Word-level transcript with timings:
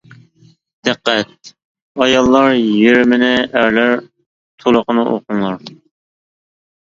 دىققەت: 0.87 1.49
ئاياللار 2.05 2.55
يېرىمىنى، 2.55 3.29
ئەرلەر 3.59 3.93
تولۇقىنى 4.63 5.03
ئوقۇڭلار! 5.11 5.61